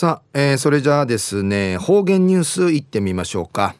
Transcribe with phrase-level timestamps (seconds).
[0.00, 3.76] さあ、えー、それじゃあですね方言ニュースいってみましょうか。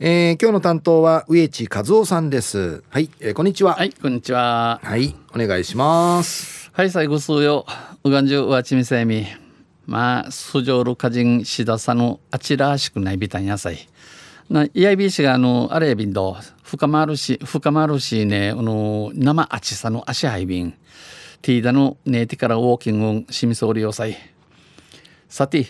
[0.00, 2.82] えー、今日の担当は植地和夫さんです。
[2.90, 3.74] はい、えー、こんにちは。
[3.74, 4.80] はいこんにちは。
[4.82, 6.72] はいお願いします。
[6.72, 7.66] はい最後数よ。
[8.02, 9.26] うがんじゅうわちみせみ。
[9.86, 13.78] まあ素性る歌人しださのあちらしくないびたんやさい
[14.50, 16.36] ないやいびしがあのあれびんど。
[16.64, 20.74] 深まるし深まるしねあの生あちさの足はいびん。
[21.42, 24.16] ティーダのネーティからウォーキングしみそうりよさい
[25.28, 25.66] さて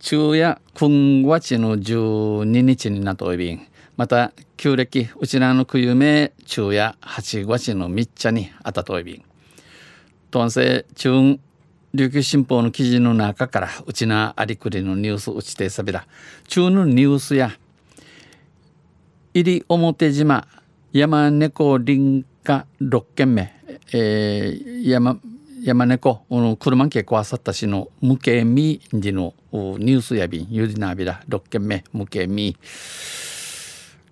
[0.00, 3.60] 昼夜9月の12日になっといびん。
[3.98, 9.24] また旧暦うちらの冬め昼夜8月の3日にあたといびん。
[10.30, 11.38] とんせ中
[11.92, 16.06] 琉球新報の記事の中からうちなありくりのニュースうちてさびら。
[16.48, 17.52] 中のニュースや
[19.34, 20.48] 入表島
[20.94, 23.52] 山猫林家6軒目、
[23.92, 25.20] えー、山
[25.64, 32.54] 山猫の車け壊さったしの無形みじのニュースやびんゆりなびら6件目無形み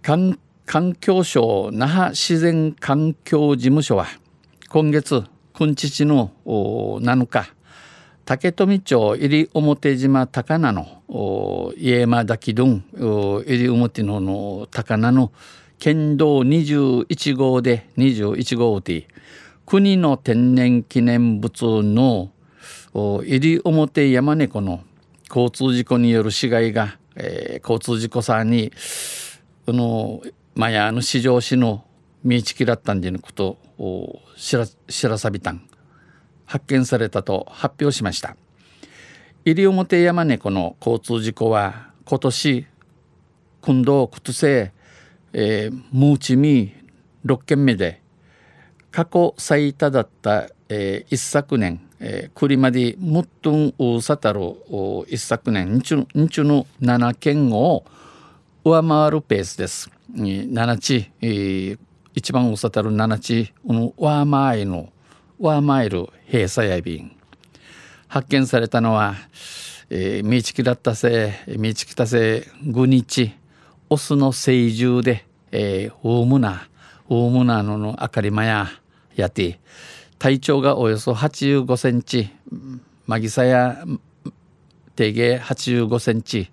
[0.00, 0.38] 環
[0.98, 4.06] 境省那覇自然環境事務所は
[4.70, 7.52] 今月くんちちの7日
[8.24, 15.30] 竹富町入表島高菜の家間滝どん入表のの高菜の
[15.78, 19.06] 県道21号で21号で
[19.72, 22.30] 国の天然記念物の
[22.92, 24.84] 入表山猫の
[25.30, 28.70] 交通事故による死骸が、えー、交通事故さに
[29.64, 30.20] この
[30.54, 31.86] マヤの市場市の
[32.22, 35.66] 見ちきらったんじゃのことを知ら知らさびたん
[36.44, 38.36] 発見されたと発表しました。
[39.46, 42.66] 入表山猫の交通事故は今年
[43.62, 44.72] 今度靴せ
[45.32, 46.74] えー、ムーチミ
[47.24, 48.01] 6件目で
[48.92, 54.58] 過去最多だった、えー、一昨年、えー、クリマディムットンウサタロ
[55.08, 57.84] 一昨年日中の7件を
[58.64, 59.90] 上回るペースです。
[60.14, 61.78] 7地、えー、
[62.14, 64.88] 一番ウサタル7地の上回る
[65.38, 67.16] 上回る閉鎖や便
[68.08, 69.14] 発見されたのは、
[69.88, 73.34] えー、ミチキだったせいミチキたせ5日
[73.88, 76.68] オスの成獣で、えー、大ムナ
[77.08, 78.68] 大ムナのの明かりまや
[79.16, 79.60] やて
[80.18, 82.30] 体長がおよそ85センチ
[83.06, 83.84] マギサや
[84.94, 86.50] 定芸85センチ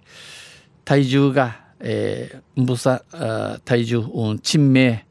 [0.86, 3.04] 体重が、えー、ぶさ
[3.66, 4.04] 体重
[4.42, 5.06] 珍名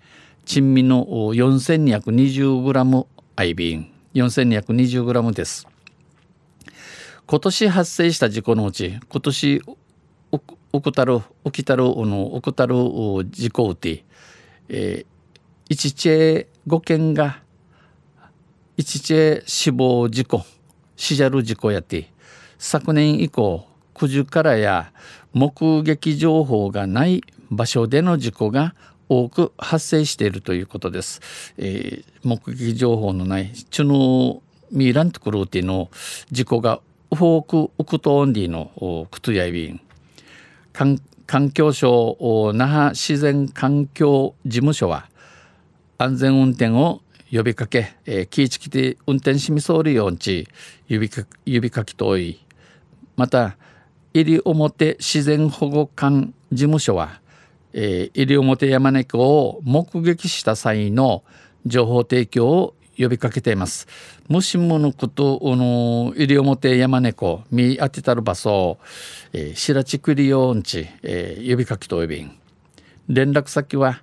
[0.44, 3.06] 珍味の4220グラム
[3.36, 3.92] アイビン。
[4.14, 5.68] 4220グラムです。
[7.26, 9.62] 今年発生した事故のうち今年
[10.72, 12.74] 起きたる起きたるの起きたる
[13.30, 14.04] 事故うて、
[14.68, 15.18] えー
[15.70, 17.40] 一チェ5件が
[18.76, 20.44] 一チェ死亡事故
[20.96, 22.12] 死者る事故やって
[22.58, 24.92] 昨年以降九十からや
[25.32, 28.74] 目撃情報がない場所での事故が
[29.08, 31.20] 多く発生しているということです。
[31.56, 35.88] えー、目撃情報のないチュノミーラントクルーティの
[36.30, 36.80] 事故が
[37.10, 39.80] 多くウクトオンディのクトヤイビン
[41.26, 45.08] 環境省那覇自然環境事務所は
[45.98, 50.48] 安全運転を呼びかけ、えー、気ぃつけて運転しみそうるようち
[50.86, 52.42] 指か指かきとおい
[53.16, 53.56] また
[54.14, 57.20] 入表自然保護館事務所は、
[57.72, 61.24] えー、入表山猫を目撃した際の
[61.66, 63.86] 情報提供を呼びかけています。
[64.28, 68.78] もしものこと、あの、入表山猫、見当てたる場所、
[69.32, 72.36] えー、白地区利用んち、えー、呼びかけとおびん。
[73.08, 74.02] 連絡先は、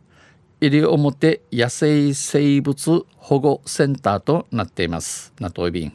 [0.61, 5.33] 西表野生生物保護センターとなっています。
[5.39, 5.93] なといびん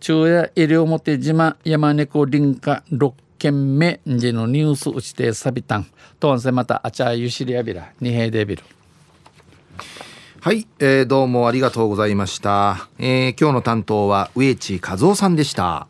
[0.00, 5.86] 昼夜西表島山猫林家6件目でのニュース打ちてサビタン
[6.20, 8.62] とんせまたあちゃゆしりやびら二平デビル。
[10.40, 15.88] はい、えー、どうもありがとうございました、えー、今日の担当は植地和夫さんでした。